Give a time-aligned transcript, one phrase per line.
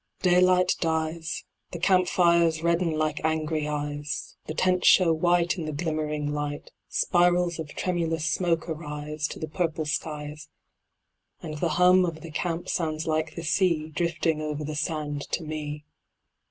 [0.23, 1.43] Daylight dies,
[1.73, 6.71] The Camp fires redden like angry eyes, The Tents show white, In the glimmering light,
[6.89, 10.49] Spirals of tremulous smoke arise, to the purple skies,
[11.43, 15.43] And the hum of the Camp sounds like the sea, Drifting over the sand to
[15.43, 15.85] me.